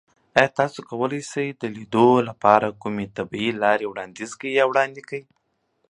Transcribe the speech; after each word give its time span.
ایا 0.37 0.49
تاسو 0.59 0.79
کولی 0.89 1.21
شئ 1.31 1.47
د 1.61 1.63
لیدو 1.75 2.09
لپاره 2.29 2.77
کومې 2.81 3.05
طبیعي 3.17 3.51
لارې 3.63 3.85
وړاندیز 3.87 4.31
کړئ؟ 4.39 5.21